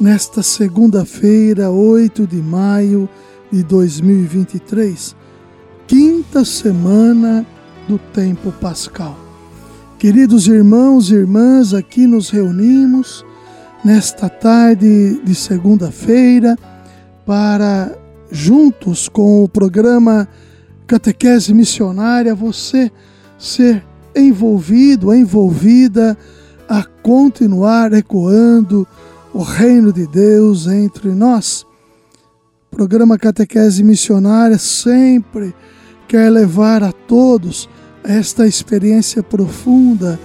[0.00, 3.08] nesta segunda-feira, 8 de maio
[3.50, 5.16] de 2023,
[5.86, 7.44] quinta semana
[7.88, 9.18] do tempo pascal.
[9.98, 13.24] Queridos irmãos e irmãs, aqui nos reunimos
[13.84, 16.56] nesta tarde de segunda-feira
[17.26, 17.96] para,
[18.30, 20.28] juntos com o programa
[20.86, 22.92] Catequese Missionária, você
[23.36, 23.84] ser
[24.14, 26.16] envolvido, envolvida
[26.68, 28.86] a continuar ecoando
[29.38, 31.64] o reino de Deus entre nós.
[32.72, 35.54] O programa Catequese Missionária sempre
[36.08, 37.68] quer levar a todos
[38.02, 40.18] esta experiência profunda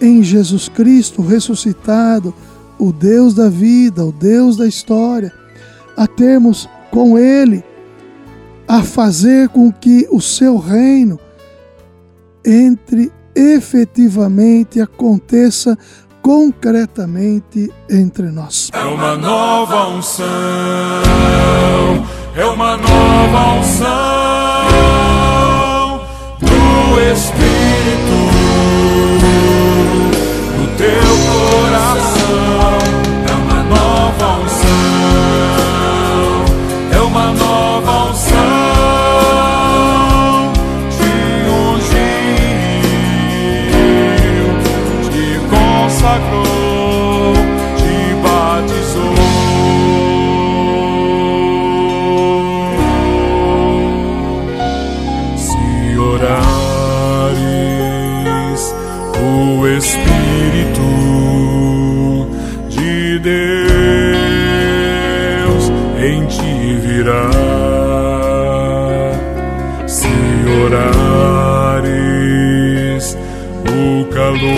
[0.00, 2.32] em Jesus Cristo ressuscitado,
[2.78, 5.32] o Deus da vida, o Deus da história,
[5.96, 7.64] a termos com Ele
[8.68, 11.18] a fazer com que o seu reino
[12.44, 15.76] entre efetivamente, aconteça
[16.22, 18.70] concretamente entre nós.
[18.72, 20.26] É uma nova unção,
[22.36, 23.90] é uma nova unção
[26.40, 28.18] do Espírito
[30.58, 31.09] no teu
[70.64, 71.86] orares,
[73.66, 74.50] o calor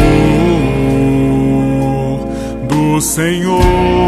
[2.94, 4.01] o Senhor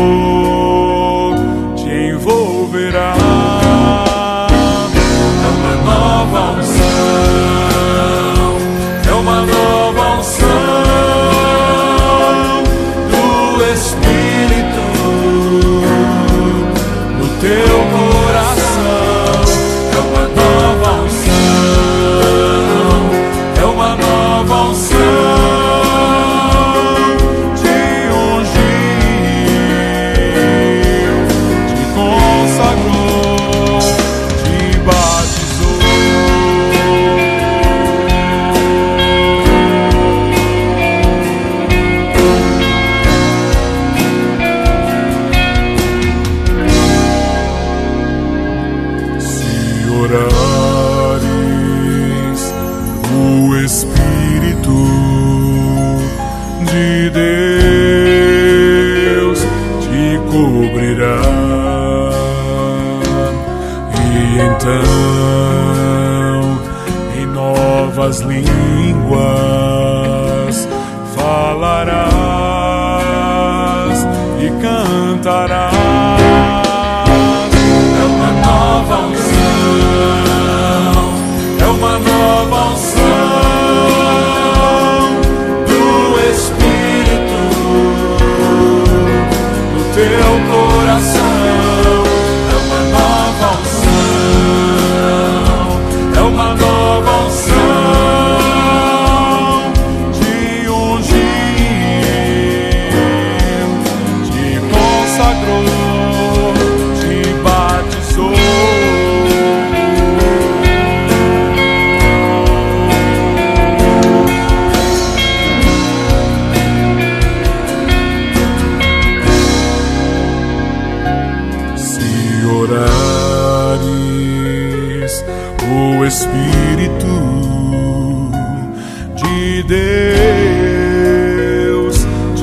[64.37, 64.81] então
[67.17, 68.45] em novas línguas
[71.17, 72.54] falarás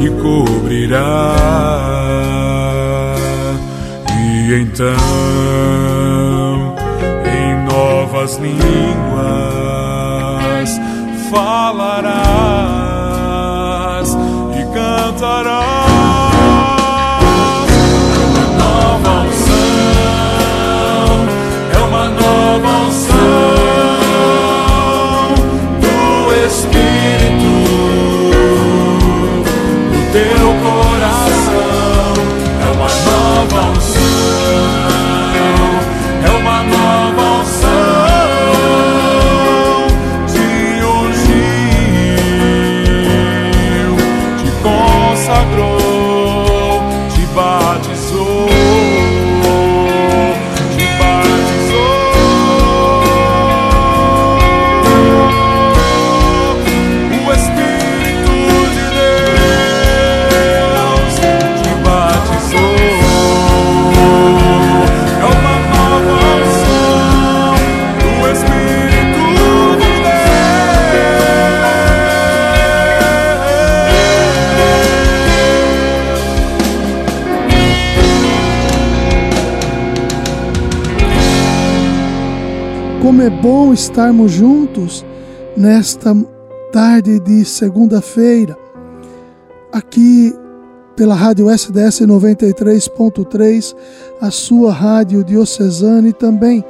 [0.02, 1.36] te cobrirá,
[4.10, 4.88] e então
[7.24, 8.62] em novas línguas
[11.30, 12.18] falarás
[14.60, 15.71] e cantarás.
[83.12, 85.06] Como é bom estarmos juntos
[85.58, 86.16] nesta
[86.72, 88.58] tarde de segunda-feira,
[89.70, 90.34] aqui
[90.96, 93.76] pela Rádio SDS 93.3,
[94.22, 96.64] a sua rádio diocesana e também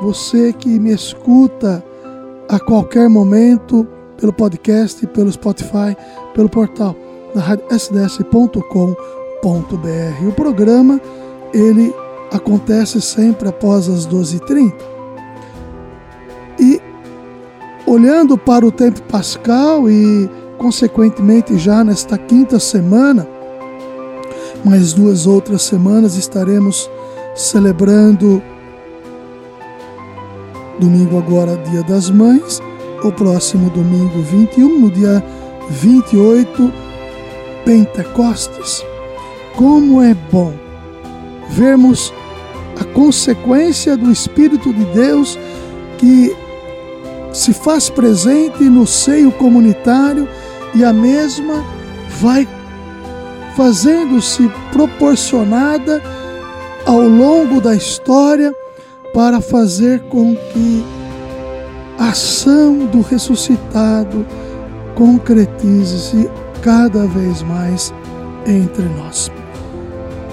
[0.00, 1.84] você que me escuta
[2.48, 3.84] a qualquer momento
[4.16, 5.96] pelo podcast, pelo Spotify,
[6.36, 6.94] pelo portal
[7.34, 8.64] da rádio sds.com.br.
[10.28, 11.00] O programa
[11.52, 11.92] ele
[12.30, 14.99] acontece sempre após as 12h30
[17.90, 23.26] olhando para o tempo pascal e, consequentemente, já nesta quinta semana,
[24.64, 26.88] mais duas outras semanas estaremos
[27.34, 28.40] celebrando
[30.78, 32.62] domingo agora, Dia das Mães,
[33.02, 35.24] o próximo domingo 21, no dia
[35.68, 36.72] 28,
[37.64, 38.84] Pentecostes.
[39.56, 40.54] Como é bom
[41.48, 42.14] vermos
[42.80, 45.36] a consequência do Espírito de Deus
[45.98, 46.36] que
[47.32, 50.28] se faz presente no seio comunitário
[50.74, 51.64] e a mesma
[52.20, 52.48] vai
[53.56, 56.02] fazendo-se proporcionada
[56.86, 58.54] ao longo da história
[59.12, 60.84] para fazer com que
[61.98, 64.26] a ação do ressuscitado
[64.94, 66.30] concretize-se
[66.62, 67.92] cada vez mais
[68.46, 69.30] entre nós.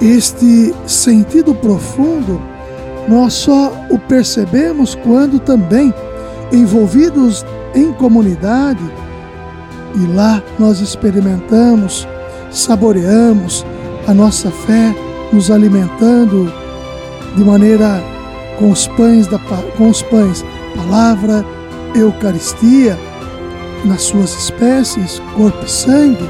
[0.02, 2.40] Este sentido profundo
[3.08, 5.94] nós só o percebemos quando também
[6.52, 8.84] envolvidos em comunidade.
[9.96, 12.08] E lá nós experimentamos,
[12.52, 13.66] saboreamos
[14.08, 14.96] a nossa fé,
[15.32, 16.52] nos alimentando
[17.36, 18.02] de maneira
[18.58, 19.38] com os pães da
[19.78, 20.44] com os pães,
[20.76, 21.46] palavra,
[21.96, 22.98] Eucaristia,
[23.86, 26.30] nas suas espécies, corpo e sangue,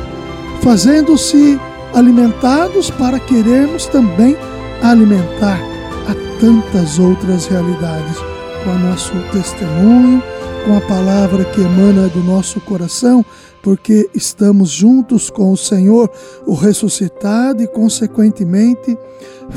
[0.62, 1.60] fazendo-se
[1.94, 4.36] alimentados para querermos também
[4.82, 5.60] alimentar
[6.08, 8.37] a tantas outras realidades
[8.68, 10.22] com o nosso testemunho,
[10.66, 13.24] com a palavra que emana do nosso coração,
[13.64, 16.12] porque estamos juntos com o Senhor,
[16.46, 18.98] o ressuscitado, e, consequentemente,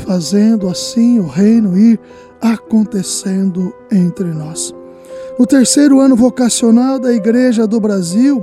[0.05, 1.99] fazendo assim o reino ir
[2.39, 4.73] acontecendo entre nós.
[5.37, 8.41] No terceiro ano vocacional da Igreja do Brasil,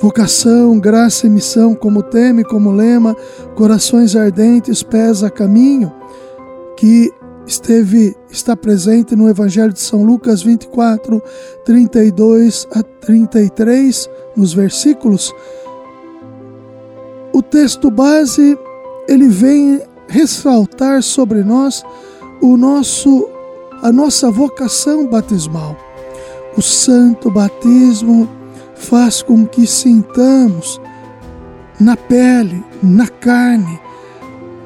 [0.00, 3.16] vocação, graça e missão, como teme, como lema,
[3.54, 5.92] corações ardentes, pés a caminho,
[6.76, 7.12] que
[7.46, 11.22] esteve está presente no Evangelho de São Lucas 24,
[11.64, 15.34] 32 a 33, nos versículos.
[17.32, 18.58] O texto base
[19.08, 21.84] ele vem ressaltar sobre nós
[22.40, 23.28] o nosso
[23.82, 25.76] a nossa vocação batismal.
[26.56, 28.28] O santo batismo
[28.74, 30.80] faz com que sintamos
[31.78, 33.78] na pele, na carne,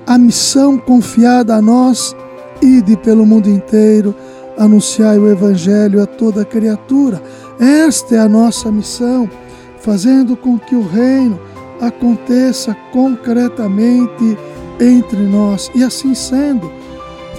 [0.07, 2.15] a missão confiada a nós
[2.61, 4.15] Ide pelo mundo inteiro,
[4.57, 7.23] anunciai o Evangelho a toda criatura.
[7.61, 9.31] Esta é a nossa missão,
[9.81, 11.39] fazendo com que o reino
[11.81, 14.37] aconteça concretamente
[14.81, 15.71] entre nós.
[15.75, 16.71] E assim sendo,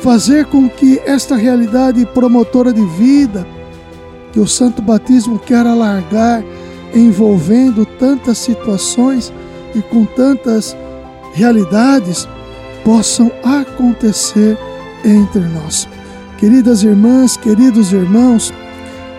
[0.01, 3.45] fazer com que esta realidade promotora de vida,
[4.31, 6.43] que o Santo Batismo quer alargar,
[6.93, 9.33] envolvendo tantas situações
[9.75, 10.75] e com tantas
[11.33, 12.27] realidades,
[12.83, 14.57] possam acontecer
[15.03, 15.87] entre nós.
[16.37, 18.53] Queridas irmãs, queridos irmãos,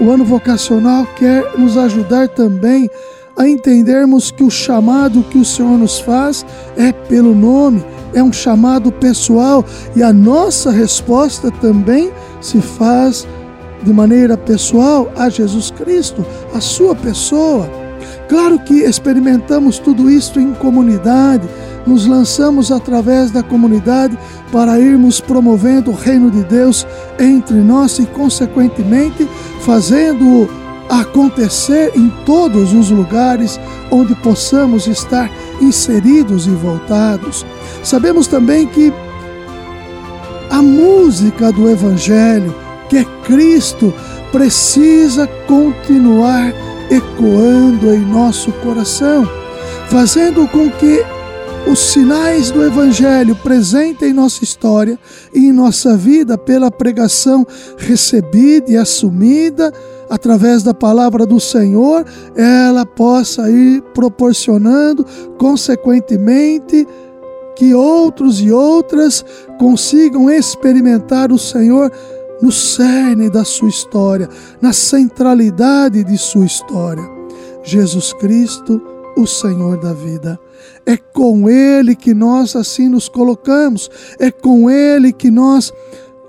[0.01, 2.89] o ano vocacional quer nos ajudar também
[3.37, 6.45] a entendermos que o chamado que o Senhor nos faz
[6.77, 7.85] é pelo nome,
[8.15, 12.11] é um chamado pessoal e a nossa resposta também
[12.41, 13.27] se faz
[13.83, 17.80] de maneira pessoal a Jesus Cristo, a sua pessoa.
[18.29, 21.49] Claro que experimentamos tudo isso em comunidade,
[21.87, 24.17] nos lançamos através da comunidade
[24.53, 26.87] para irmos promovendo o reino de Deus
[27.19, 29.29] entre nós e, consequentemente,
[29.61, 30.49] fazendo
[30.89, 37.47] acontecer em todos os lugares onde possamos estar inseridos e voltados.
[37.83, 38.93] Sabemos também que
[40.51, 42.55] a música do Evangelho,
[42.89, 43.95] que é Cristo,
[44.33, 46.53] precisa continuar
[46.91, 49.27] ecoando em nosso coração,
[49.89, 51.05] fazendo com que
[51.71, 54.99] os sinais do Evangelho presentes em nossa história
[55.33, 59.73] e em nossa vida pela pregação recebida e assumida
[60.09, 62.05] através da palavra do Senhor,
[62.35, 65.07] ela possa ir proporcionando,
[65.39, 66.87] consequentemente,
[67.55, 69.25] que outros e outras
[69.59, 71.93] consigam experimentar o Senhor
[72.43, 74.29] no cerne da sua história,
[74.61, 77.03] na centralidade de sua história.
[77.63, 78.81] Jesus Cristo,
[79.17, 80.39] o Senhor da vida.
[80.87, 85.73] É com Ele que nós assim nos colocamos, é com Ele que nós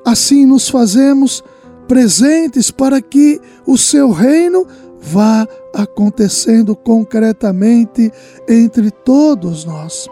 [0.05, 1.43] assim nos fazemos
[1.87, 4.65] presentes para que o seu reino
[5.01, 8.11] vá acontecendo concretamente
[8.47, 10.07] entre todos nós.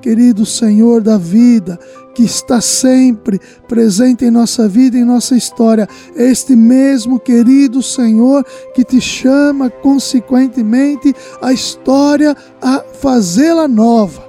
[0.00, 1.78] Querido Senhor da vida,
[2.16, 5.86] que está sempre presente em nossa vida, em nossa história.
[6.14, 8.42] Este mesmo querido Senhor
[8.74, 14.26] que te chama consequentemente a história a fazê-la nova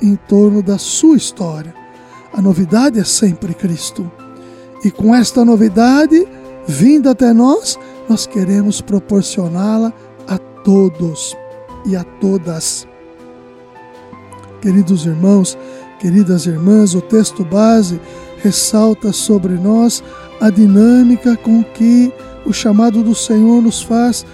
[0.00, 1.74] em torno da sua história.
[2.32, 4.10] A novidade é sempre Cristo.
[4.82, 6.26] E com esta novidade
[6.66, 9.92] vinda até nós, nós queremos proporcioná-la
[10.26, 11.36] a todos
[11.84, 12.88] e a todas.
[14.62, 15.58] Queridos irmãos,
[15.98, 18.00] Queridas irmãs, o texto base
[18.42, 20.04] ressalta sobre nós
[20.40, 22.12] a dinâmica com que
[22.44, 24.26] o chamado do Senhor nos faz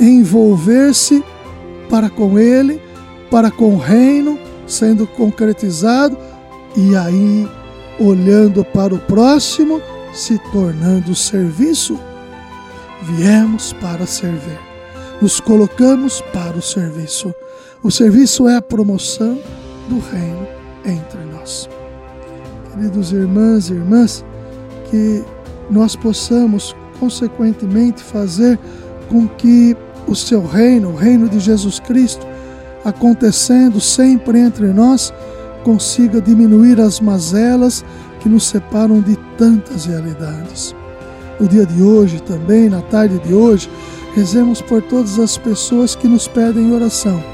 [0.00, 1.22] envolver-se
[1.90, 2.80] para com Ele,
[3.30, 6.16] para com o reino sendo concretizado
[6.74, 7.46] e aí,
[8.00, 9.82] olhando para o próximo,
[10.14, 11.98] se tornando serviço.
[13.02, 14.58] Viemos para servir,
[15.20, 17.34] nos colocamos para o serviço.
[17.82, 19.38] O serviço é a promoção
[19.88, 21.68] do reino entre nós.
[22.72, 24.24] Queridos irmãs e irmãs,
[24.90, 25.24] que
[25.70, 28.58] nós possamos, consequentemente, fazer
[29.08, 32.26] com que o seu reino, o reino de Jesus Cristo,
[32.84, 35.12] acontecendo sempre entre nós,
[35.64, 37.84] consiga diminuir as mazelas
[38.20, 40.74] que nos separam de tantas realidades.
[41.38, 43.70] No dia de hoje, também, na tarde de hoje,
[44.14, 47.31] rezemos por todas as pessoas que nos pedem oração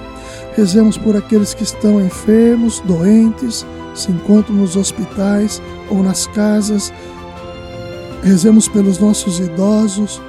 [0.58, 6.92] Rezemos por aqueles que estão enfermos, doentes, se encontram nos hospitais ou nas casas.
[8.24, 10.20] Rezemos pelos nossos idosos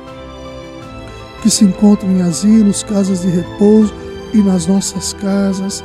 [1.41, 3.91] que se encontram em asilos, casas de repouso
[4.31, 5.83] e nas nossas casas.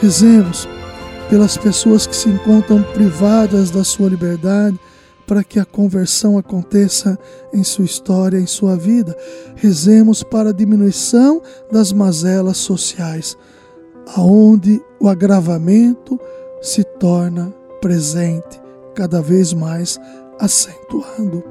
[0.00, 0.66] Rezemos
[1.28, 4.80] pelas pessoas que se encontram privadas da sua liberdade,
[5.26, 7.18] para que a conversão aconteça
[7.52, 9.14] em sua história, em sua vida.
[9.54, 13.36] Rezemos para a diminuição das mazelas sociais
[14.16, 16.18] aonde o agravamento
[16.60, 18.60] se torna presente,
[18.94, 19.98] cada vez mais
[20.38, 21.42] acentuando.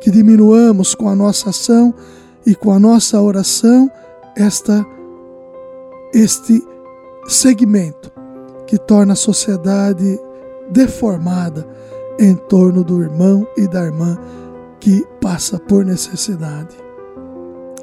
[0.00, 1.94] Que diminuamos com a nossa ação
[2.44, 3.90] e com a nossa oração
[4.36, 4.84] esta
[6.12, 6.62] este
[7.26, 8.12] segmento
[8.66, 10.18] que torna a sociedade
[10.70, 11.66] deformada
[12.18, 14.18] em torno do irmão e da irmã
[14.80, 16.76] que passa por necessidade.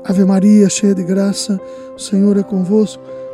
[0.03, 1.59] Ave Maria, cheia de graça,
[1.95, 3.03] o Senhor é convosco.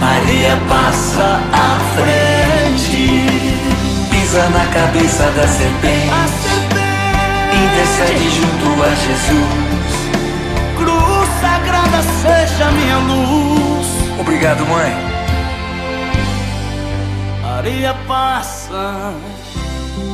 [0.00, 3.26] Maria passa à frente,
[4.10, 6.48] pisa na cabeça da serpente,
[7.52, 9.78] intercede junto a Jesus.
[10.76, 13.86] cruz sagrada seja minha luz.
[14.20, 15.08] Obrigado, mãe.
[17.42, 19.14] Maria passa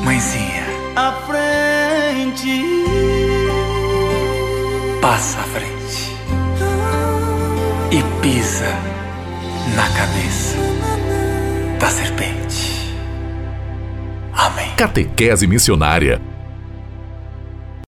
[0.03, 0.65] Mãezinha,
[0.97, 2.63] à frente.
[5.01, 6.17] passa à frente
[7.91, 8.75] e pisa
[9.75, 10.57] na cabeça
[11.79, 12.95] da serpente.
[14.33, 14.71] Amém.
[14.77, 16.21] Catequese Missionária